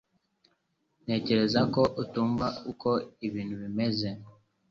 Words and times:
Ntekereza 1.03 1.61
ko 1.73 1.81
utumva 2.01 2.45
uko 2.71 2.89
ibintu 3.27 3.55
bimeze 3.63 4.07